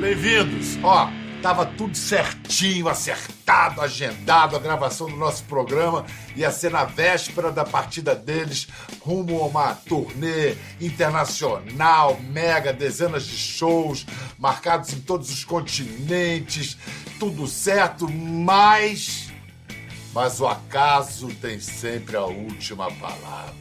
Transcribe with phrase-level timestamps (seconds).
[0.00, 0.78] Bem-vindos.
[0.82, 1.10] Ó,
[1.42, 4.56] tava tudo certinho, acertado, agendado.
[4.56, 6.04] A gravação do nosso programa
[6.36, 8.68] ia ser na véspera da partida deles,
[9.00, 14.06] rumo a uma turnê internacional, mega, dezenas de shows
[14.38, 16.76] marcados em todos os continentes.
[17.18, 19.30] Tudo certo, mas.
[20.12, 23.59] Mas o acaso tem sempre a última palavra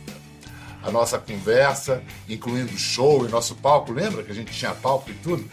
[0.83, 3.91] a nossa conversa, incluindo show e nosso palco.
[3.91, 5.49] Lembra que a gente tinha palco e tudo?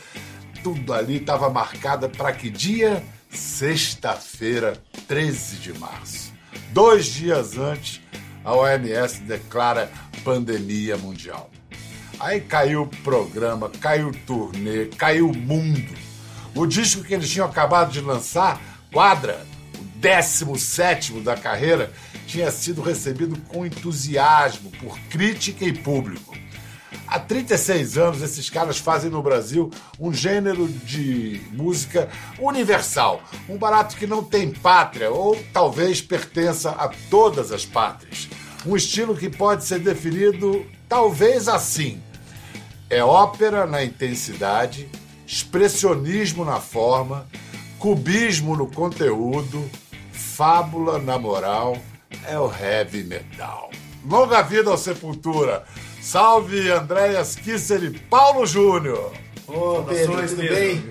[0.62, 3.02] Tudo ali estava marcado para que dia?
[3.30, 6.32] Sexta-feira, 13 de março.
[6.70, 8.00] Dois dias antes,
[8.44, 9.90] a OMS declara
[10.24, 11.50] pandemia mundial.
[12.18, 15.94] Aí caiu o programa, caiu o turnê, caiu o mundo.
[16.54, 19.44] O disco que eles tinham acabado de lançar, Quadra,
[19.78, 21.92] o 17 da carreira,
[22.26, 26.34] tinha sido recebido com entusiasmo por crítica e público.
[27.06, 33.22] Há 36 anos, esses caras fazem no Brasil um gênero de música universal.
[33.48, 38.28] Um barato que não tem pátria, ou talvez pertença a todas as pátrias.
[38.66, 42.02] Um estilo que pode ser definido talvez assim:
[42.90, 44.88] é ópera na intensidade,
[45.24, 47.26] expressionismo na forma,
[47.78, 49.64] cubismo no conteúdo,
[50.10, 51.78] fábula na moral,
[52.26, 53.70] é o heavy metal.
[54.08, 55.64] Longa vida ao Sepultura!
[56.00, 59.12] Salve Andréas Kisser e Paulo Júnior!
[59.48, 60.84] Ô, Pedro, tudo bem?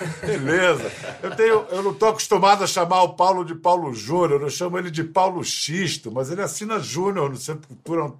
[0.24, 0.90] Beleza.
[1.22, 4.78] Eu, tenho, eu não estou acostumado a chamar o Paulo de Paulo Júnior, eu chamo
[4.78, 8.12] ele de Paulo Xisto, mas ele assina Júnior no Sepultura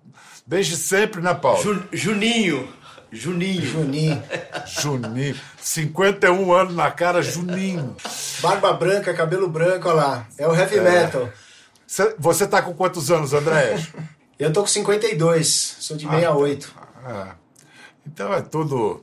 [0.46, 1.62] desde sempre, né, Paulo?
[1.62, 2.68] Ju, Juninho.
[3.12, 3.62] Juninho.
[3.62, 4.22] Juninho.
[4.66, 5.36] Juninho.
[5.60, 7.96] 51 anos na cara, Juninho.
[8.40, 10.28] Barba branca, cabelo branco, olha lá.
[10.38, 10.82] É o heavy é.
[10.82, 11.28] metal.
[12.18, 13.76] Você está com quantos anos, André?
[14.38, 16.74] Eu tô com 52, sou de 68.
[17.02, 17.34] Ah, é.
[18.06, 19.02] Então é tudo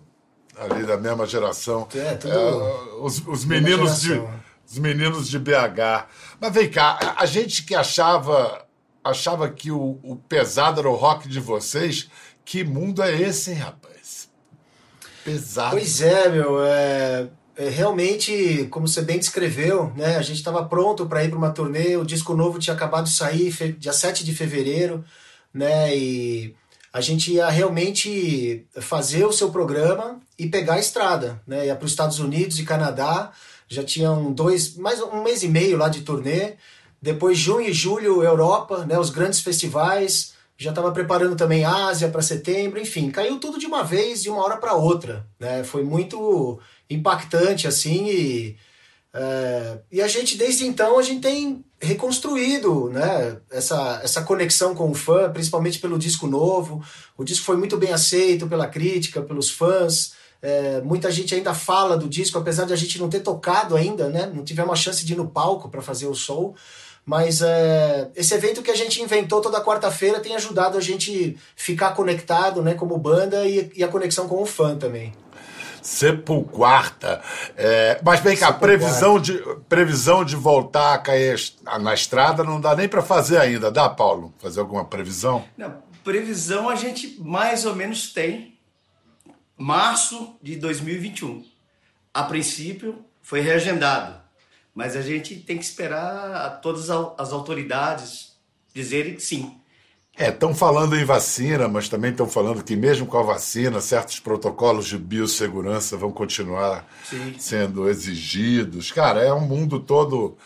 [0.55, 1.87] ali da mesma geração.
[1.95, 2.31] É, tudo.
[2.31, 4.21] É, os, os meninos de
[4.69, 6.07] os meninos de BH.
[6.39, 8.65] Mas vem cá, a gente que achava
[9.03, 12.09] achava que o, o pesado era o rock de vocês,
[12.45, 14.29] que mundo é esse, hein, rapaz?
[15.23, 15.71] Pesado.
[15.71, 16.63] Pois é, meu.
[16.63, 21.37] É, é, realmente, como você bem descreveu, né, a gente estava pronto para ir para
[21.37, 25.03] uma turnê, o disco novo tinha acabado de sair, dia 7 de fevereiro
[25.53, 25.95] né?
[25.95, 26.55] E
[26.91, 31.67] a gente ia realmente fazer o seu programa e pegar a estrada, né?
[31.67, 33.31] Ia para os Estados Unidos e Canadá,
[33.67, 36.55] já tinham dois, mais um mês e meio lá de turnê.
[37.01, 38.97] Depois junho e julho Europa, né?
[38.97, 40.33] Os grandes festivais.
[40.55, 44.43] Já estava preparando também Ásia para setembro, enfim, caiu tudo de uma vez, de uma
[44.43, 45.63] hora para outra, né?
[45.63, 46.59] Foi muito
[46.93, 48.57] impactante assim e
[49.15, 54.89] é, e a gente, desde então, a gente tem reconstruído né, essa, essa conexão com
[54.89, 56.83] o fã, principalmente pelo disco novo.
[57.15, 60.13] O disco foi muito bem aceito pela crítica, pelos fãs.
[60.41, 64.09] É, muita gente ainda fala do disco, apesar de a gente não ter tocado ainda,
[64.09, 64.29] né?
[64.33, 66.55] Não tivemos a chance de ir no palco para fazer o show.
[67.05, 71.91] Mas é, esse evento que a gente inventou toda quarta-feira tem ajudado a gente ficar
[71.91, 75.13] conectado né, como banda e, e a conexão com o fã também.
[75.83, 77.21] Sepulquarta.
[77.57, 79.33] É, mas bem cá, previsão de,
[79.67, 81.37] previsão de voltar a cair
[81.81, 84.33] na estrada não dá nem para fazer ainda, dá, Paulo?
[84.39, 85.43] Fazer alguma previsão?
[85.57, 88.57] Não, previsão a gente mais ou menos tem.
[89.57, 91.45] Março de 2021.
[92.13, 94.19] A princípio foi reagendado,
[94.73, 98.33] mas a gente tem que esperar todas as autoridades
[98.73, 99.59] dizerem que sim.
[100.15, 104.19] É, estão falando em vacina, mas também estão falando que mesmo com a vacina, certos
[104.19, 107.35] protocolos de biossegurança vão continuar Sim.
[107.39, 108.91] sendo exigidos.
[108.91, 110.37] Cara, é um mundo todo.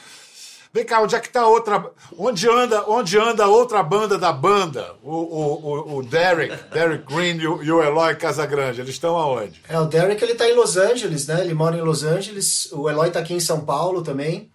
[0.74, 1.92] Vem cá, onde é que tá outra.
[2.18, 4.96] Onde anda, onde anda a outra banda da banda?
[5.04, 9.62] O, o, o, Derek, Derek Green e o, e o Eloy Casagrande, eles estão aonde?
[9.68, 11.42] É, o Derek ele tá em Los Angeles, né?
[11.42, 12.70] Ele mora em Los Angeles.
[12.72, 14.50] O Eloy tá aqui em São Paulo também.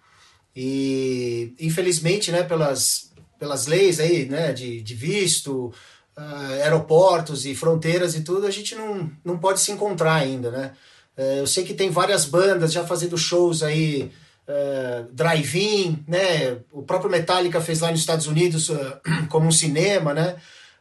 [0.55, 3.12] E infelizmente, né, pelas
[3.43, 5.73] pelas leis aí, né, de, de visto,
[6.17, 10.71] uh, aeroportos e fronteiras e tudo, a gente não, não pode se encontrar ainda, né?
[11.17, 14.09] Uh, eu sei que tem várias bandas já fazendo shows aí,
[14.47, 16.55] uh, drive-in, né?
[16.71, 18.77] O próprio Metallica fez lá nos Estados Unidos uh,
[19.27, 20.37] como um cinema, né?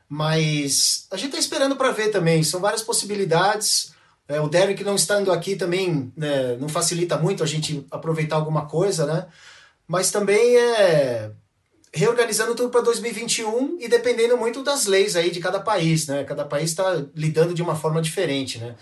[0.08, 3.92] Mas a gente tá esperando para ver também, são várias possibilidades.
[4.28, 8.66] É, o Derek não estando aqui também né, não facilita muito a gente aproveitar alguma
[8.66, 9.26] coisa, né?
[9.88, 11.32] Mas também é
[11.94, 16.24] reorganizando tudo para 2021 e dependendo muito das leis aí de cada país, né?
[16.24, 18.74] Cada país está lidando de uma forma diferente, né?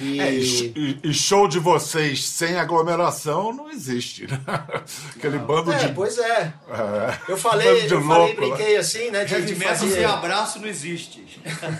[0.00, 0.20] E...
[0.20, 4.40] É, e, e, show de vocês sem aglomeração não existe, né?
[5.16, 5.92] Aquele bando é, de.
[5.92, 6.52] Pois é.
[6.68, 7.18] é.
[7.26, 9.24] Eu falei, eu falei, brinquei assim, né?
[9.24, 9.90] De, de fazer...
[9.90, 11.26] sem abraço não existe.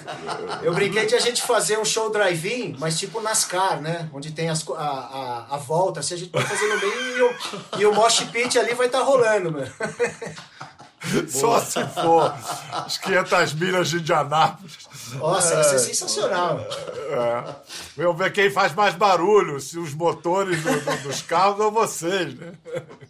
[0.65, 4.09] eu brinquei de a gente fazer um show drive-in, mas tipo NASCAR, né?
[4.13, 7.23] Onde tem as, a, a, a volta, assim, a gente vai fazer no meio e
[7.23, 9.73] o, e o mosh pit ali vai estar tá rolando, mano.
[11.29, 12.35] Só se for
[12.73, 14.79] as 500 milhas de Indianápolis.
[15.15, 16.61] Nossa, é, isso é sensacional.
[16.61, 17.55] É.
[17.97, 22.35] Vamos ver quem faz mais barulho, se os motores do, do, dos carros ou vocês,
[22.35, 22.53] né?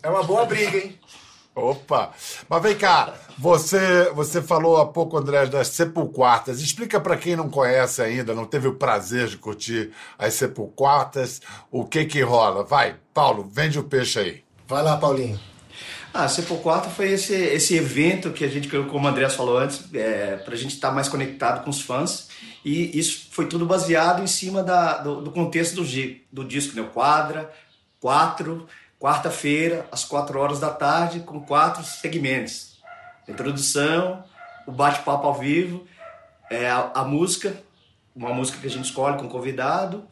[0.02, 0.99] É uma boa briga, hein?
[1.55, 2.12] Opa!
[2.49, 6.61] Mas vem cá, você, você falou há pouco, André, das Sepulquartas.
[6.61, 11.40] Explica para quem não conhece ainda, não teve o prazer de curtir as Sepulquartas,
[11.70, 12.62] o que que rola.
[12.62, 14.44] Vai, Paulo, vende o peixe aí.
[14.69, 15.40] Vai lá, Paulinho.
[16.20, 19.84] Ah, Cepo 4 foi esse, esse evento que a gente, como o André falou antes,
[19.94, 22.28] é, para a gente estar tá mais conectado com os fãs.
[22.64, 25.84] E isso foi tudo baseado em cima da, do, do contexto do,
[26.32, 26.82] do disco, né?
[26.82, 27.48] O Quadra,
[28.00, 28.66] 4,
[28.98, 32.80] quarta-feira, às 4 horas da tarde, com quatro segmentos.
[33.28, 34.24] A introdução,
[34.66, 35.86] o bate-papo ao vivo,
[36.50, 37.54] é, a, a música,
[38.12, 40.04] uma música que a gente escolhe com convidado,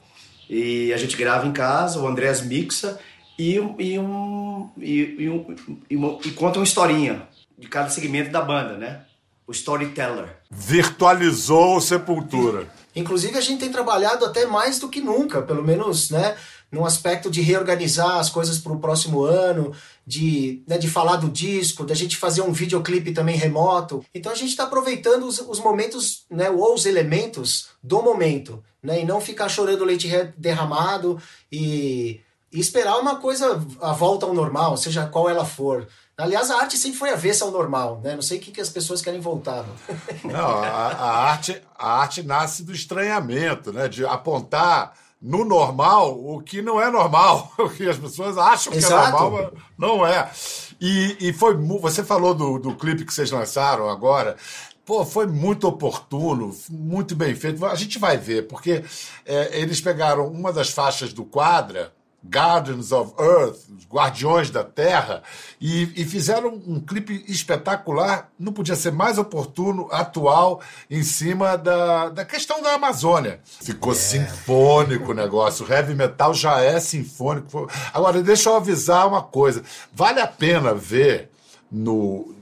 [0.48, 2.96] e a gente grava em casa, o Andrés mixa,
[3.38, 5.56] e, e, um, e, e, um,
[5.90, 7.28] e, uma, e conta uma historinha
[7.58, 9.02] de cada segmento da banda, né?
[9.46, 10.36] O storyteller.
[10.50, 12.68] Virtualizou Sepultura.
[12.94, 16.36] Inclusive, a gente tem trabalhado até mais do que nunca, pelo menos, né?
[16.72, 19.72] Num aspecto de reorganizar as coisas para o próximo ano,
[20.04, 24.04] de, né, de falar do disco, da gente fazer um videoclipe também remoto.
[24.14, 29.00] Então a gente está aproveitando os, os momentos, né, ou os elementos do momento, né,
[29.00, 32.20] e não ficar chorando leite derramado e
[32.52, 35.86] e esperar uma coisa, a volta ao normal, seja qual ela for.
[36.16, 38.14] Aliás, a arte sempre foi avessa ao normal, né?
[38.14, 39.66] Não sei o que, que as pessoas querem voltar.
[40.24, 43.86] Não, a, a, arte, a arte nasce do estranhamento, né?
[43.86, 48.78] De apontar no normal o que não é normal, o que as pessoas acham que
[48.78, 49.08] é Exato.
[49.08, 50.30] é normal, mas não é.
[50.80, 54.36] E, e foi, você falou do, do clipe que vocês lançaram agora.
[54.84, 57.64] Pô, foi muito oportuno, muito bem feito.
[57.66, 58.84] A gente vai ver, porque
[59.24, 61.92] é, eles pegaram uma das faixas do quadra
[62.28, 65.22] Guardians of Earth, os Guardiões da Terra,
[65.60, 72.08] e, e, fizeram um clipe espetacular, não podia ser mais oportuno, atual, em cima da,
[72.08, 73.40] da questão da Amazônia.
[73.44, 74.28] Ficou yeah.
[74.28, 77.70] sinfônico o negócio, o heavy metal já é sinfônico.
[77.92, 79.62] Agora, deixa eu avisar uma coisa,
[79.92, 81.30] vale a pena ver
[81.70, 82.34] no,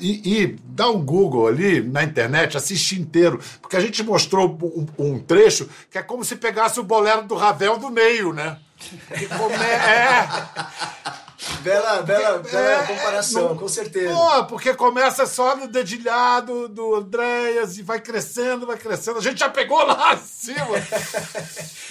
[0.00, 4.86] e, e dá um Google ali na internet, assiste inteiro, porque a gente mostrou um,
[4.98, 8.58] um, trecho que é como se pegasse o bolero do Ravel do meio, né?
[9.52, 10.28] É.
[11.60, 14.12] Bela, bela, bela é, comparação, não, com certeza.
[14.12, 19.18] Pô, porque começa só no dedilhado do Andréas e vai crescendo, vai crescendo.
[19.18, 20.80] A gente já pegou lá acima.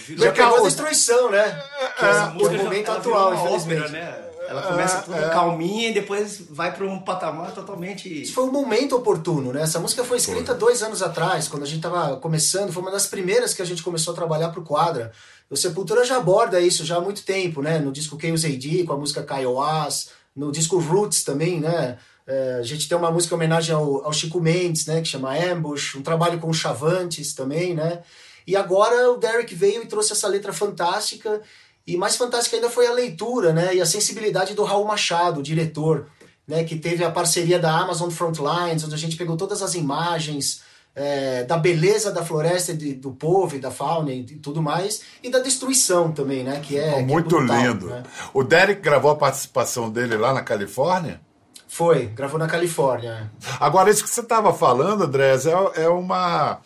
[0.10, 1.63] já pegou a destruição, né?
[1.80, 3.84] É, que é, é o momento atual, infelizmente.
[3.84, 4.28] Ópera, né?
[4.48, 5.30] Ela começa é, tudo é.
[5.30, 8.22] calminha e depois vai para um patamar totalmente.
[8.22, 9.62] Isso foi um momento oportuno, né?
[9.62, 10.57] Essa música foi escrita foi.
[10.57, 12.72] dois anos atrás, quando a gente estava começando.
[12.72, 15.12] Foi uma das primeiras que a gente começou a trabalhar para o Quadra.
[15.50, 17.80] O Sepultura já aborda isso já há muito tempo, né?
[17.80, 21.98] No disco Chaos AD, com a música Kaiowás, no disco Roots também, né?
[22.28, 25.02] É, a gente tem uma música em homenagem ao, ao, Chico Mendes, né?
[25.02, 28.02] Que chama Ambush, um trabalho com o Chavantes também, né?
[28.46, 31.42] E agora o Derek veio e trouxe essa letra fantástica.
[31.86, 33.74] E mais fantástica ainda foi a leitura, né?
[33.76, 36.08] E a sensibilidade do Raul Machado, o diretor,
[36.46, 36.66] né?
[36.66, 40.62] Que teve a parceria da Amazon Frontlines, onde a gente pegou todas as imagens
[40.98, 45.30] é, da beleza da floresta, de, do povo e da fauna e tudo mais, e
[45.30, 46.60] da destruição também, né?
[46.60, 47.86] Que é, muito que é brutal, lindo.
[47.86, 48.04] Né?
[48.34, 51.22] O Derek gravou a participação dele lá na Califórnia?
[51.68, 53.32] Foi, gravou na Califórnia.
[53.60, 56.62] Agora, isso que você estava falando, Andrés, é, é uma,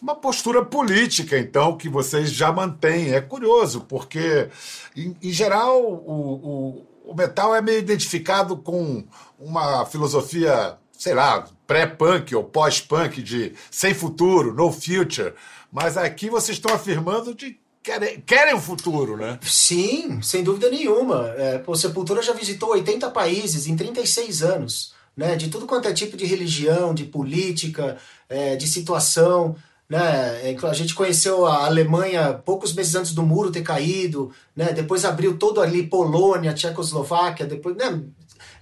[0.00, 3.12] uma postura política, então, que vocês já mantêm.
[3.12, 4.48] É curioso, porque,
[4.96, 9.04] em, em geral, o, o, o metal é meio identificado com
[9.36, 15.34] uma filosofia sei lá, pré-punk ou pós-punk de sem futuro, no future.
[15.70, 19.38] Mas aqui vocês estão afirmando de querem, querem um futuro, né?
[19.42, 21.28] Sim, sem dúvida nenhuma.
[21.36, 25.36] É, pô, Sepultura já visitou 80 países em 36 anos, né?
[25.36, 29.56] De tudo quanto é tipo de religião, de política, é, de situação.
[29.86, 30.52] Né?
[30.52, 34.72] É, a gente conheceu a Alemanha poucos meses antes do muro ter caído, né?
[34.72, 38.02] depois abriu todo ali Polônia, Tchecoslováquia, depois né?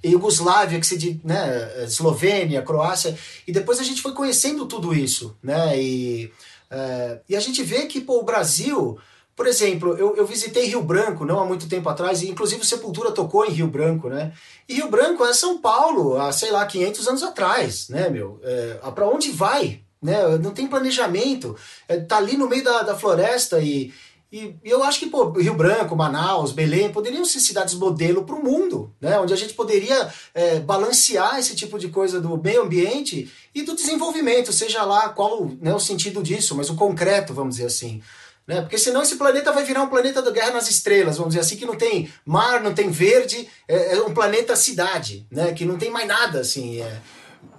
[0.04, 5.36] Iugoslávia, que se diz, né, Eslovênia, Croácia, e depois a gente foi conhecendo tudo isso,
[5.42, 6.32] né, e,
[6.70, 8.98] é, e a gente vê que pô, o Brasil,
[9.36, 13.12] por exemplo, eu, eu visitei Rio Branco não há muito tempo atrás, e inclusive Sepultura
[13.12, 14.32] tocou em Rio Branco, né,
[14.68, 18.78] e Rio Branco é São Paulo, há, sei lá, 500 anos atrás, né, meu, é,
[18.94, 23.60] para onde vai, né, não tem planejamento, é, tá ali no meio da, da floresta
[23.60, 23.92] e
[24.32, 28.42] E, eu acho que pô, Rio Branco, Manaus, Belém poderiam ser cidades modelo para o
[28.42, 29.18] mundo, né?
[29.20, 33.74] onde a gente poderia é, balancear esse tipo de coisa do meio ambiente e do
[33.74, 38.00] desenvolvimento, seja lá qual né, o sentido disso, mas o concreto, vamos dizer assim.
[38.46, 38.62] Né?
[38.62, 41.56] Porque senão esse planeta vai virar um planeta da guerra nas estrelas, vamos dizer assim,
[41.56, 45.52] que não tem mar, não tem verde, é, é um planeta cidade, né?
[45.52, 46.80] que não tem mais nada assim.
[46.80, 47.00] É,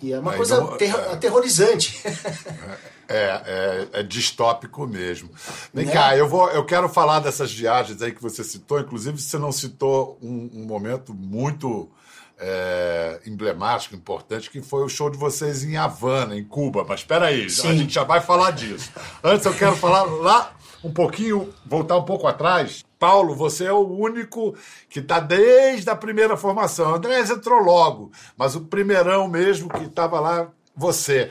[0.02, 1.14] e é uma coisa ter é.
[1.14, 2.02] aterrorizante.
[3.06, 3.42] É,
[3.94, 5.30] é, é, distópico mesmo.
[5.74, 5.92] Vem né?
[5.92, 8.80] cá, eu, vou, eu quero falar dessas viagens aí que você citou.
[8.80, 11.92] Inclusive, você não citou um, um momento muito
[12.40, 16.86] é, emblemático, importante, que foi o show de vocês em Havana, em Cuba.
[16.88, 18.90] Mas espera aí, a gente já vai falar disso.
[19.24, 22.84] Antes, eu quero falar lá um pouquinho, voltar um pouco atrás.
[23.00, 24.56] Paulo, você é o único
[24.90, 26.94] que está desde a primeira formação.
[26.94, 31.30] André entrou logo, mas o primeirão mesmo que estava lá, você.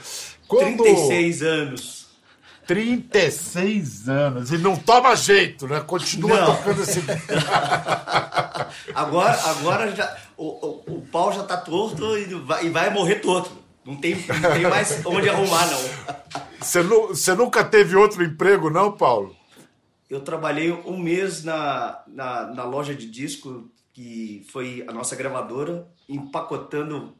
[0.49, 0.83] Quando...
[0.83, 2.03] 36 anos.
[2.67, 4.53] 36 anos.
[4.53, 5.81] E não toma jeito, né?
[5.81, 6.57] Continua não.
[6.57, 7.03] tocando esse.
[8.95, 13.17] agora, agora já, o, o, o pau já tá torto e vai, e vai morrer
[13.17, 13.51] torto.
[13.85, 15.81] Não tem, não tem mais onde arrumar, não.
[16.61, 19.35] Você, você nunca teve outro emprego, não, Paulo?
[20.13, 25.89] Eu trabalhei um mês na, na, na loja de disco, que foi a nossa gravadora,
[26.07, 27.15] empacotando,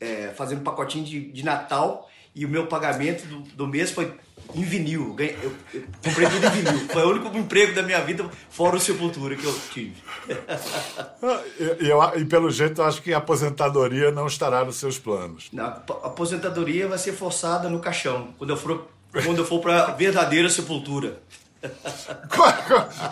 [0.00, 4.14] é, fazendo pacotinho de, de Natal e o meu pagamento do, do mês foi
[4.54, 5.14] em vinil.
[5.18, 6.88] Eu, eu, eu, comprei tudo em vinil.
[6.88, 10.02] Foi o único emprego da minha vida, fora o Sepultura, que eu tive.
[11.78, 15.50] e, eu, e, pelo jeito, eu acho que a aposentadoria não estará nos seus planos.
[15.54, 15.66] a
[16.06, 21.20] aposentadoria vai ser forçada no caixão, quando eu for, quando eu for para verdadeira Sepultura.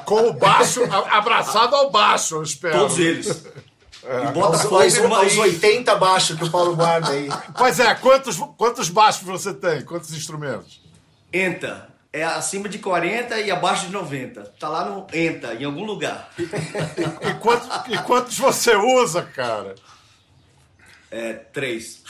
[0.04, 2.78] Com, o baixo, abraçado ao baixo, eu espero.
[2.78, 3.44] Todos eles.
[4.04, 4.28] É.
[4.28, 7.28] E bota aos, aos 80 baixos que o Paulo guarda aí.
[7.58, 9.82] Pois é, quantos, quantos baixos você tem?
[9.82, 10.80] Quantos instrumentos?
[11.32, 11.88] Enta.
[12.12, 14.54] É acima de 40 e abaixo de 90.
[14.58, 16.30] Tá lá no Enta, em algum lugar.
[16.38, 19.74] E, e, quantos, e quantos você usa, cara?
[21.10, 22.02] É, três.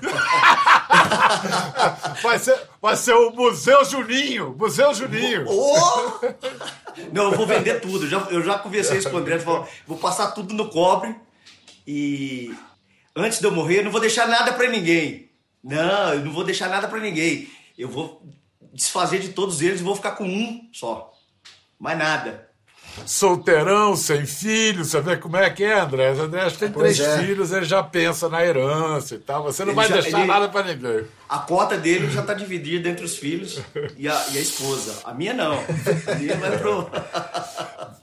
[2.22, 4.54] vai, ser, vai ser o Museu Juninho.
[4.58, 5.44] Museu Juninho.
[5.48, 6.20] Oh!
[7.12, 8.08] Não, eu vou vender tudo.
[8.08, 9.38] Já, eu já conversei isso com o André.
[9.38, 11.14] Vou, vou passar tudo no cobre
[11.86, 12.54] e
[13.16, 15.30] antes de eu morrer, eu não vou deixar nada para ninguém.
[15.62, 17.48] Não, eu não vou deixar nada para ninguém.
[17.76, 18.22] Eu vou
[18.72, 21.12] desfazer de todos eles e vou ficar com um só.
[21.78, 22.49] Mais nada.
[23.06, 26.12] Solteirão, sem filhos, você vê como é que é, André?
[26.12, 27.18] O André tem pois três é.
[27.18, 29.44] filhos, ele já pensa na herança e tal.
[29.44, 31.04] Você não ele vai já, deixar ele, nada para ninguém.
[31.28, 33.60] A cota dele já está dividida entre os filhos
[33.96, 35.00] e a, e a esposa.
[35.04, 35.54] A minha não.
[36.06, 36.90] A minha vai pro.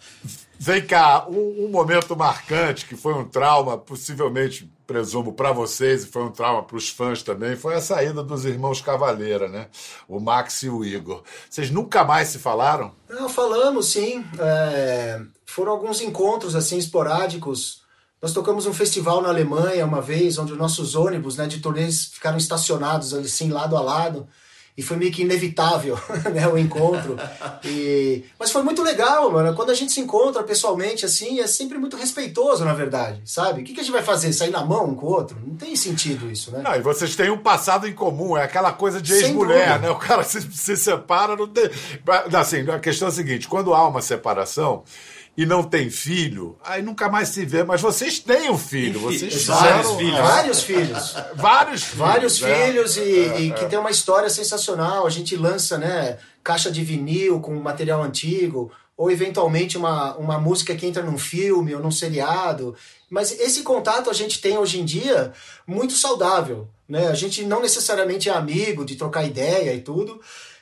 [0.60, 6.08] Vem cá, um, um, momento marcante que foi um trauma, possivelmente, presumo, para vocês e
[6.08, 9.68] foi um trauma para os fãs também, foi a saída dos irmãos Cavaleira, né?
[10.08, 11.24] O Max e o Igor.
[11.50, 12.92] Vocês nunca mais se falaram?
[13.08, 14.26] Não, falamos sim.
[14.40, 17.84] É, foram alguns encontros assim esporádicos.
[18.20, 22.06] Nós tocamos um festival na Alemanha uma vez, onde os nossos ônibus né, de turnês
[22.06, 24.28] ficaram estacionados assim, lado a lado
[24.78, 25.98] e foi meio que inevitável
[26.32, 27.18] né, o encontro.
[27.66, 28.24] E...
[28.40, 29.56] Mas foi muito legal, mano.
[29.56, 33.62] Quando a gente se encontra pessoalmente, assim, é sempre muito respeitoso, na verdade, sabe?
[33.62, 34.32] O que, que a gente vai fazer?
[34.32, 35.36] Sair na mão um com o outro?
[35.44, 36.62] Não tem sentido isso, né?
[36.64, 39.90] Não, e vocês têm um passado em comum, é aquela coisa de ex-mulher, né?
[39.90, 41.72] O cara se, se separa, não tem.
[42.38, 44.84] Assim, a questão é a seguinte: quando há uma separação
[45.38, 47.64] e não tem filho, aí nunca mais se vê.
[47.64, 50.20] Mas vocês têm um filho, vocês fizeram vários filhos.
[50.20, 51.16] Vários filhos.
[51.36, 51.98] vários filhos.
[51.98, 52.66] Vários né?
[52.66, 53.54] filhos e, é, e é.
[53.54, 55.06] que tem uma história sensacional.
[55.06, 60.76] A gente lança, né, caixa de vinil com material antigo, ou eventualmente uma, uma música
[60.76, 62.76] que entra num filme ou num seriado.
[63.08, 65.32] Mas esse contato a gente tem hoje em dia
[65.68, 66.68] muito saudável.
[66.90, 67.08] Né?
[67.10, 70.20] A gente não necessariamente é amigo de trocar ideia e tudo,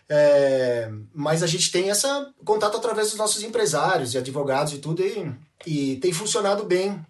[0.09, 2.07] é, mas a gente tem esse
[2.43, 5.33] contato através dos nossos empresários e advogados e tudo, e,
[5.65, 7.03] e tem funcionado bem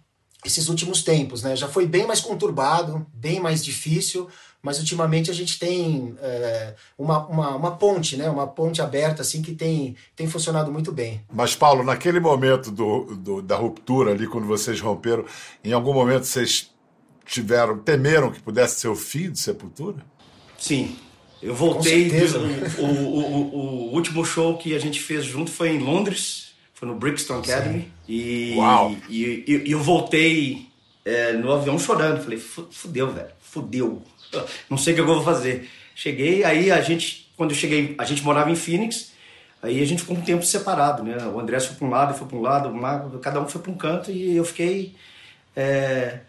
[0.44, 1.56] esses últimos tempos, né?
[1.56, 4.28] Já foi bem mais conturbado, bem mais difícil,
[4.62, 8.28] mas ultimamente a gente tem é, uma, uma, uma, ponte, né?
[8.30, 11.20] Uma ponte aberta, assim, que tem, tem funcionado muito bem.
[11.32, 15.24] Mas, Paulo, naquele momento do, do, da ruptura ali, quando vocês romperam,
[15.64, 16.70] em algum momento vocês
[17.24, 20.04] tiveram, temeram que pudesse ser o fim de Sepultura?
[20.58, 20.96] Sim,
[21.42, 22.10] eu voltei.
[22.78, 26.88] o, o, o, o, último show que a gente fez junto foi em Londres, foi
[26.88, 27.90] no Brixton Academy.
[28.08, 28.96] E, Uau.
[29.08, 30.66] E, e, e eu voltei
[31.04, 32.22] é, no avião chorando.
[32.22, 34.02] Falei, fudeu, velho, fudeu.
[34.70, 35.68] Não sei o que eu vou fazer.
[35.94, 39.12] Cheguei, aí a gente, quando eu cheguei, a gente morava em Phoenix.
[39.62, 41.16] Aí a gente ficou um tempo separado, né?
[41.26, 43.76] O André foi para um lado, foi para um lado, cada um foi para um
[43.76, 44.94] canto e eu fiquei.
[45.56, 46.20] É,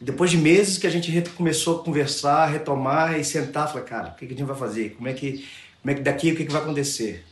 [0.00, 4.14] depois de meses que a gente começou a conversar, retomar e sentar, falar, cara, o
[4.14, 4.90] que, a gente vai fazer?
[4.90, 5.44] Como é que,
[5.80, 7.24] como é que daqui o que, que vai acontecer?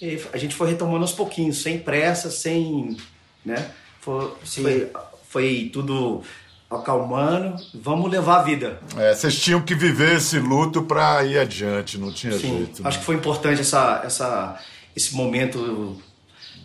[0.00, 2.96] E a gente foi retomando aos pouquinhos, sem pressa, sem.
[3.44, 3.70] Né?
[4.00, 4.90] Foi, foi,
[5.28, 6.22] foi tudo
[6.70, 8.80] acalmando, vamos levar a vida.
[8.96, 12.86] É, vocês tinham que viver esse luto para ir adiante, não tinha Sim, jeito.
[12.86, 12.98] Acho né?
[12.98, 14.60] que foi importante essa, essa,
[14.94, 15.96] esse momento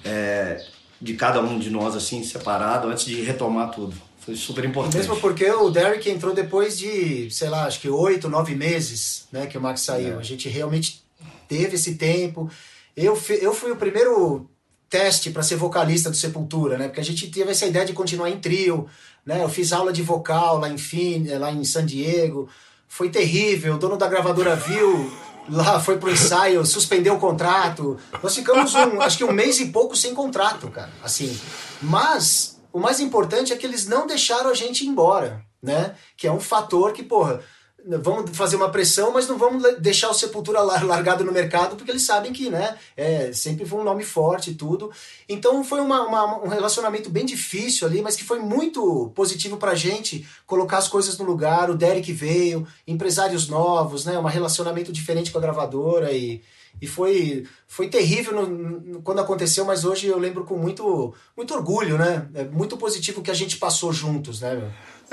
[0.03, 0.65] é,
[0.99, 3.95] de cada um de nós, assim, separado, antes de retomar tudo.
[4.21, 4.97] Foi super importante.
[4.97, 9.47] Mesmo porque o Derek entrou depois de, sei lá, acho que oito, nove meses, né,
[9.47, 10.15] que o Max saiu.
[10.15, 10.19] É.
[10.19, 11.03] A gente realmente
[11.47, 12.49] teve esse tempo.
[12.95, 14.47] Eu, fi- eu fui o primeiro
[14.89, 16.87] teste para ser vocalista do Sepultura, né?
[16.87, 18.87] Porque a gente teve essa ideia de continuar em trio,
[19.25, 19.41] né?
[19.41, 22.47] Eu fiz aula de vocal lá em Fin, lá em San Diego.
[22.87, 23.75] Foi terrível.
[23.75, 25.09] O dono da gravadora viu
[25.49, 27.97] lá, foi pro ensaio, suspendeu o contrato.
[28.21, 30.91] Nós ficamos um, acho que um mês e pouco sem contrato, cara.
[31.01, 31.35] Assim.
[31.81, 35.95] Mas o mais importante é que eles não deixaram a gente ir embora, né?
[36.17, 37.41] Que é um fator que, porra,
[37.83, 41.89] vamos fazer uma pressão, mas não vamos deixar o Sepultura lar- largado no mercado, porque
[41.91, 44.91] eles sabem que, né, é, sempre foi um nome forte e tudo.
[45.27, 49.73] Então foi uma- uma- um relacionamento bem difícil ali, mas que foi muito positivo pra
[49.73, 51.71] gente colocar as coisas no lugar.
[51.71, 56.41] O Derek veio, empresários novos, né, um relacionamento diferente com a gravadora e,
[56.79, 61.53] e foi, foi terrível no- no- quando aconteceu, mas hoje eu lembro com muito, muito
[61.53, 62.27] orgulho, né?
[62.33, 64.69] É muito positivo que a gente passou juntos, né, meu?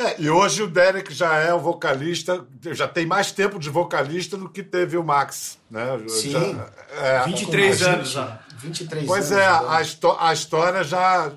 [0.07, 4.37] É, e hoje o Derek já é o vocalista, já tem mais tempo de vocalista
[4.37, 5.99] do que teve o Max, né?
[6.07, 6.31] Sim.
[6.31, 6.71] Já-
[7.03, 8.41] é, 23 Com a anos já.
[8.59, 9.43] 23 Pois anos.
[9.45, 10.07] é, né?
[10.19, 11.33] a, a história já,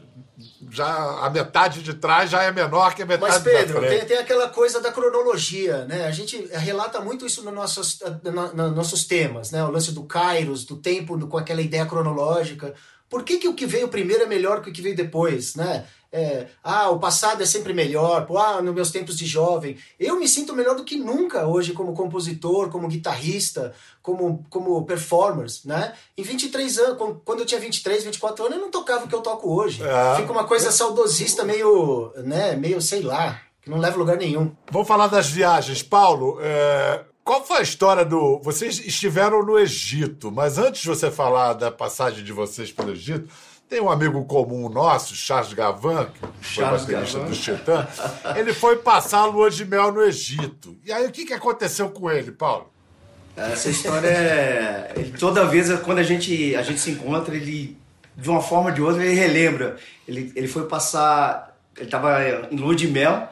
[0.69, 1.25] já.
[1.25, 3.99] A metade de trás já é menor que a metade Mas, Pedro, da frente.
[3.99, 6.05] tem, tem aquela coisa da cronologia, né?
[6.05, 9.63] A gente relata muito isso nos nossos, na- na- nossos temas, né?
[9.63, 12.73] O lance do Kairos, do tempo com aquela ideia cronológica.
[13.11, 15.85] Por que, que o que veio primeiro é melhor que o que veio depois, né?
[16.09, 19.77] É, ah, o passado é sempre melhor, pô, ah, nos meus tempos de jovem.
[19.99, 25.65] Eu me sinto melhor do que nunca hoje como compositor, como guitarrista, como, como performers,
[25.65, 25.93] né?
[26.17, 29.21] Em 23 anos, quando eu tinha 23, 24 anos, eu não tocava o que eu
[29.21, 29.83] toco hoje.
[29.83, 30.15] É.
[30.15, 34.55] Fica uma coisa saudosista meio, né, meio, sei lá, que não leva lugar nenhum.
[34.71, 35.83] Vamos falar das viagens.
[35.83, 38.39] Paulo, é, qual foi a história do.
[38.43, 43.29] Vocês estiveram no Egito, mas antes de você falar da passagem de vocês pelo Egito,
[43.69, 47.31] tem um amigo comum nosso, Charles Gavan, que foi Charles baterista Gavan.
[47.31, 47.87] do Titã.
[48.35, 50.75] Ele foi passar a lua de mel no Egito.
[50.83, 52.69] E aí, o que, que aconteceu com ele, Paulo?
[53.35, 54.93] Essa história é.
[54.96, 57.77] Ele, toda vez quando a gente, a gente se encontra, ele,
[58.17, 59.77] de uma forma ou de outra, ele relembra.
[60.05, 61.57] Ele, ele foi passar.
[61.77, 63.29] Ele estava em lua de mel,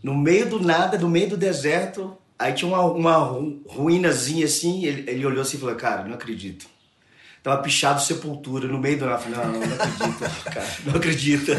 [0.00, 2.16] no meio do nada, no meio do deserto.
[2.42, 4.84] Aí tinha uma, uma ru- ruínazinha assim.
[4.84, 6.66] Ele, ele olhou assim e falou: Cara, não acredito.
[7.42, 9.20] Tava pichado sepultura no meio do nada.
[9.26, 11.50] Eu falei, Não, não acredito, cara, não acredito.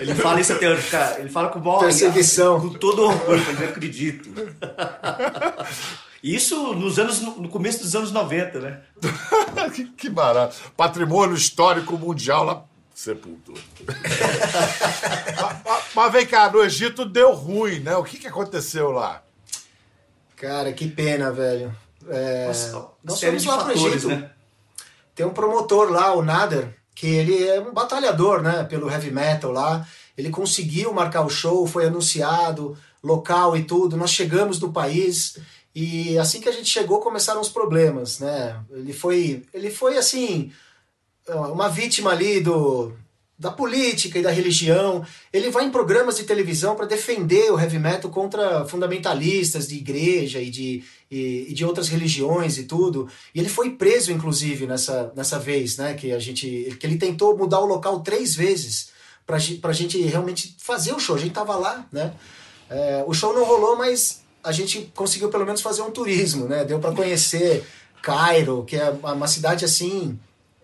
[0.00, 1.20] Ele fala isso até hoje, cara.
[1.20, 2.60] Ele fala com maior- Perseguição.
[2.60, 4.28] Com todo orgulho, eu não acredito.
[6.22, 8.80] Isso nos anos, no começo dos anos 90, né?
[9.74, 10.56] que, que barato.
[10.76, 12.64] Patrimônio histórico mundial lá.
[12.94, 13.60] Sepultura.
[13.86, 17.96] mas, mas- mas vem cá, no Egito deu ruim, né?
[17.96, 19.22] O que, que aconteceu lá?
[20.40, 21.74] Cara, que pena, velho.
[22.08, 24.08] É, Nossa, nós fomos lá pro fatores, Egito.
[24.08, 24.30] né?
[25.14, 29.52] Tem um promotor lá, o Nader, que ele é um batalhador, né, pelo heavy metal
[29.52, 29.86] lá.
[30.16, 33.98] Ele conseguiu marcar o show, foi anunciado, local e tudo.
[33.98, 35.36] Nós chegamos no país
[35.74, 38.58] e assim que a gente chegou começaram os problemas, né?
[38.70, 40.50] Ele foi, ele foi assim,
[41.28, 42.94] uma vítima ali do
[43.40, 45.02] da política e da religião.
[45.32, 50.40] Ele vai em programas de televisão para defender o heavy metal contra fundamentalistas de igreja
[50.42, 53.08] e de, e, e de outras religiões e tudo.
[53.34, 55.94] E ele foi preso, inclusive, nessa, nessa vez, né?
[55.94, 56.76] Que a gente.
[56.78, 58.90] que ele tentou mudar o local três vezes
[59.38, 61.16] ge- pra gente realmente fazer o show.
[61.16, 62.12] A gente tava lá, né?
[62.68, 66.62] É, o show não rolou, mas a gente conseguiu pelo menos fazer um turismo, né?
[66.64, 67.64] Deu para conhecer
[68.02, 70.18] Cairo, que é uma cidade assim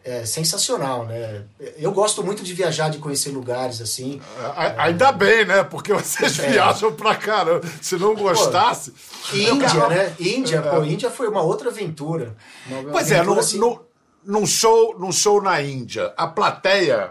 [0.09, 1.43] é, sensacional, né?
[1.77, 4.21] Eu gosto muito de viajar, de conhecer lugares assim.
[4.39, 5.65] A- Ainda bem, né?
[5.65, 6.51] Porque vocês É.
[6.51, 7.67] viajam pra caramba.
[7.83, 8.95] Se não gostasse.
[9.33, 10.15] Índia, né?
[10.21, 10.63] Índia, É.
[10.63, 12.37] pô, Índia foi uma outra aventura.
[12.69, 13.81] Uma Pois é, aventura, no, assim, no,
[14.25, 17.11] num, show, num show na Índia, a plateia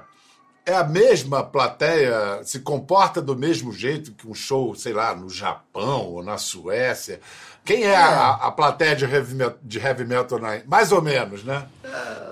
[0.66, 5.30] é a mesma plateia, se comporta do mesmo jeito que um show, sei lá, no
[5.30, 7.20] Japão ou na Suécia.
[7.66, 7.96] Quem é, É.
[7.96, 10.40] A, a plateia de heavy, metal, de heavy metal?
[10.68, 11.66] Mais ou menos, né?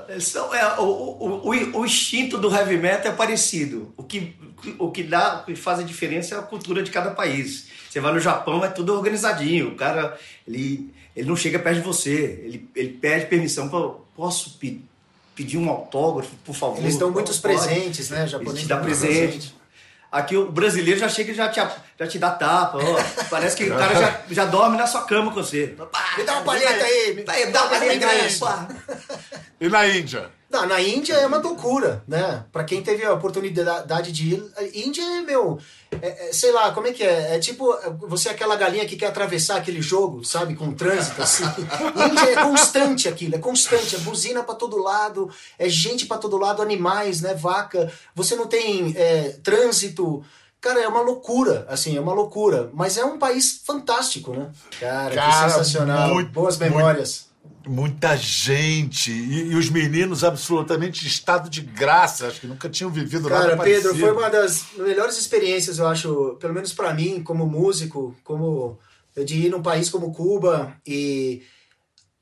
[0.08, 3.92] Eles são, é, o, o, o, o instinto do heavy metal é parecido.
[3.98, 4.36] O que,
[4.78, 7.68] o que dá, o que faz a diferença é a cultura de cada país.
[7.90, 9.70] Você vai no Japão, é tudo organizadinho.
[9.70, 10.18] O cara,
[10.48, 12.42] ele, ele não chega perto de você.
[12.44, 14.82] Ele, ele pede permissão para posso pe-
[15.34, 16.78] pedir um autógrafo, por favor.
[16.78, 17.56] Eles dão muitos Pode.
[17.56, 18.28] presentes, né?
[18.28, 19.56] Japonês te dá dá muito presente.
[20.14, 21.60] Aqui o brasileiro já chega e já te,
[22.00, 22.78] já te dá tapa.
[22.78, 23.24] ó.
[23.32, 25.76] Parece que o cara já, já dorme na sua cama com você.
[26.18, 28.30] Me dá uma palheta aí, me Vai, dá uma palheta aí.
[29.60, 30.30] E na Índia?
[30.54, 32.46] Não, na Índia é uma loucura, né?
[32.52, 35.58] Pra quem teve a oportunidade de ir, Índia é, meu,
[36.00, 37.36] é, é, sei lá, como é que é?
[37.36, 40.56] É tipo, você é aquela galinha que quer atravessar aquele jogo, sabe?
[40.56, 41.44] Com trânsito, assim.
[42.12, 46.38] Índia é constante aquilo, é constante, é buzina pra todo lado, é gente pra todo
[46.38, 47.34] lado, animais, né?
[47.34, 47.92] Vaca.
[48.14, 50.24] Você não tem é, trânsito.
[50.62, 52.70] Cara, é uma loucura, assim, é uma loucura.
[52.74, 54.52] Mas é um país fantástico, né?
[54.80, 56.14] Cara, Cara que sensacional.
[56.14, 57.22] Muito, Boas memórias.
[57.22, 57.33] Muito
[57.66, 62.92] muita gente e, e, os meninos absolutamente em estado de graça, acho que nunca tinham
[62.92, 63.94] vivido Cara, nada parecido.
[63.94, 68.78] Pedro, foi uma das melhores experiências, eu acho, pelo menos para mim, como músico, como
[69.16, 71.44] de ir num país como Cuba e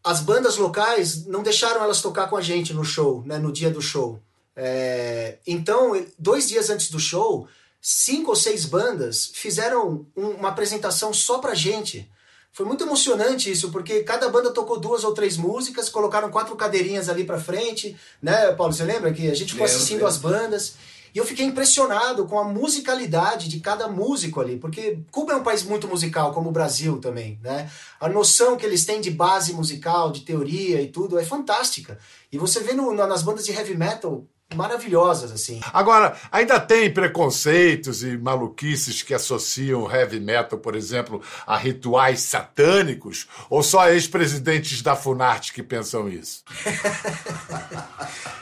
[0.04, 3.70] as bandas locais não deixaram elas tocar com a gente no show, né, no dia
[3.70, 4.20] do show.
[4.56, 7.48] É, então, dois dias antes do show,
[7.82, 12.10] cinco ou seis bandas fizeram um, uma apresentação só pra gente.
[12.54, 17.08] Foi muito emocionante isso, porque cada banda tocou duas ou três músicas, colocaram quatro cadeirinhas
[17.08, 18.74] ali pra frente, né, Paulo?
[18.74, 20.76] Você lembra que a gente ficou assistindo as bandas?
[21.14, 25.44] E eu fiquei impressionado com a musicalidade de cada músico ali, porque Cuba é um
[25.44, 27.70] país muito musical, como o Brasil também, né?
[28.00, 32.00] A noção que eles têm de base musical, de teoria e tudo é fantástica.
[32.32, 35.60] E você vê no, nas bandas de heavy metal, maravilhosas, assim.
[35.74, 43.28] Agora, ainda tem preconceitos e maluquices que associam heavy metal, por exemplo, a rituais satânicos?
[43.50, 46.44] Ou só ex-presidentes da Funarte que pensam isso?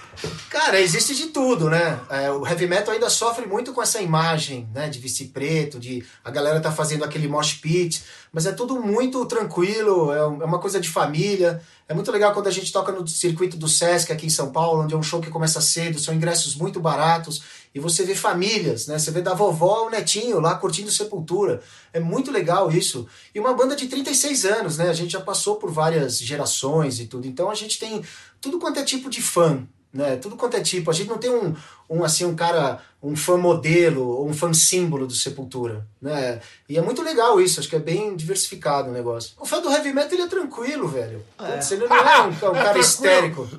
[0.49, 1.99] Cara, existe de tudo, né?
[2.09, 4.89] É, o heavy metal ainda sofre muito com essa imagem, né?
[4.89, 9.25] De vestir preto, de a galera tá fazendo aquele mosh pit, mas é tudo muito
[9.25, 11.61] tranquilo, é, é uma coisa de família.
[11.89, 14.83] É muito legal quando a gente toca no circuito do Sesc aqui em São Paulo,
[14.83, 17.41] onde é um show que começa cedo, são ingressos muito baratos,
[17.73, 18.99] e você vê famílias, né?
[18.99, 21.63] Você vê da vovó ao netinho lá curtindo Sepultura.
[21.91, 23.07] É muito legal isso.
[23.33, 24.87] E uma banda de 36 anos, né?
[24.87, 28.03] A gente já passou por várias gerações e tudo, então a gente tem
[28.39, 30.17] tudo quanto é tipo de fã, né?
[30.17, 30.89] Tudo quanto é tipo.
[30.89, 31.55] A gente não tem um,
[31.89, 36.39] um assim um cara, um fã modelo ou um fã símbolo do Sepultura, né?
[36.67, 37.59] E é muito legal isso.
[37.59, 39.31] Acho que é bem diversificado o negócio.
[39.39, 41.25] O fã do heavy metal ele é tranquilo, velho.
[41.39, 41.53] É.
[41.53, 43.49] Putz, ele não é um, um cara é histérico.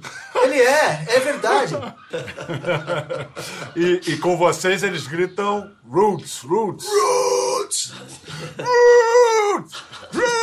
[0.42, 1.74] Ele é, é verdade.
[3.74, 7.92] e, e, com vocês eles gritam roots, roots, roots,
[8.58, 10.40] roots, roots.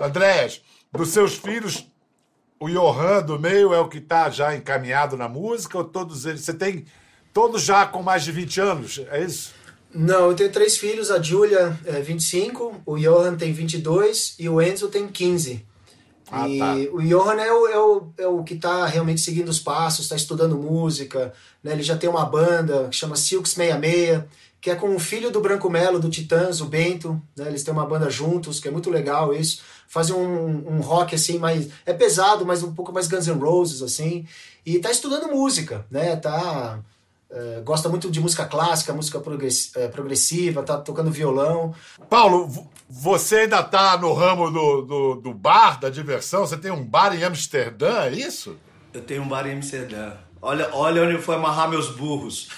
[0.00, 0.60] Andrés,
[0.92, 1.86] dos seus filhos
[2.64, 6.40] o Johan do meio é o que está já encaminhado na música ou todos eles?
[6.40, 6.86] Você tem
[7.30, 9.52] todos já com mais de 20 anos, é isso?
[9.94, 14.62] Não, eu tenho três filhos, a Julia é 25, o Johan tem 22 e o
[14.62, 15.64] Enzo tem 15.
[16.30, 16.74] Ah, e tá.
[16.90, 20.16] o Johan é o, é o, é o que está realmente seguindo os passos, está
[20.16, 21.72] estudando música, né?
[21.72, 24.24] ele já tem uma banda que chama Silks 66,
[24.64, 27.48] que é com o filho do Branco Melo, do Titãs, o Bento, né?
[27.48, 31.38] eles têm uma banda juntos, que é muito legal isso fazem um, um rock assim
[31.38, 34.26] mais é pesado, mas um pouco mais Guns N' Roses assim.
[34.64, 36.16] E tá estudando música, né?
[36.16, 36.80] Tá
[37.30, 39.22] é, gosta muito de música clássica, música
[39.76, 41.74] é, progressiva, tá tocando violão.
[42.08, 42.48] Paulo,
[42.88, 46.46] você ainda tá no ramo do, do, do, bar, da diversão?
[46.46, 48.56] Você tem um bar em Amsterdã, é isso?
[48.92, 50.12] Eu tenho um bar em Amsterdã.
[50.40, 52.48] Olha, olha onde eu fui amarrar meus burros.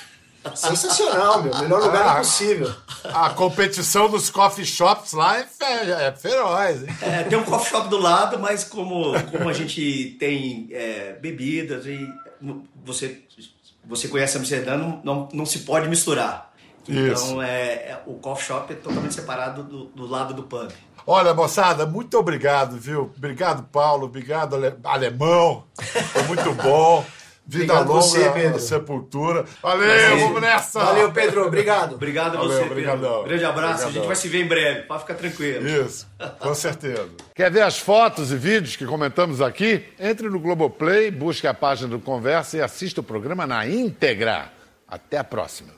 [0.54, 1.56] Sensacional, meu.
[1.58, 2.72] Melhor lugar ah, possível.
[3.04, 6.82] A competição dos coffee shops lá é, fe é feroz.
[6.82, 6.96] Hein?
[7.02, 11.86] É, tem um coffee shop do lado, mas como, como a gente tem é, bebidas
[11.86, 12.08] e
[12.84, 13.22] você,
[13.84, 16.52] você conhece Amsterdã, não, não, não se pode misturar.
[16.88, 20.70] Então é, é, o coffee shop é totalmente separado do, do lado do pub.
[21.06, 23.12] Olha, moçada, muito obrigado, viu?
[23.16, 24.06] Obrigado, Paulo.
[24.06, 24.74] Obrigado, ale...
[24.82, 25.64] alemão.
[26.12, 27.04] Foi muito bom.
[27.48, 28.58] Vida obrigado longa, você, Pedro.
[28.58, 29.44] sepultura.
[29.62, 30.80] Valeu, vamos nessa!
[30.80, 31.94] Valeu, Pedro, obrigado.
[31.94, 32.74] Obrigado a você, Pedro.
[32.74, 33.88] Grande abraço, obrigadão.
[33.88, 35.68] a gente vai se ver em breve, pode ficar tranquilo.
[35.68, 36.08] Isso,
[36.40, 37.08] com certeza.
[37.34, 39.84] Quer ver as fotos e vídeos que comentamos aqui?
[39.98, 44.50] Entre no Globoplay, busque a página do Conversa e assista o programa na íntegra.
[44.88, 45.75] Até a próxima.